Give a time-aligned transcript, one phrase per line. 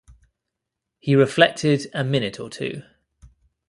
[0.97, 2.81] He reflected a minute or two.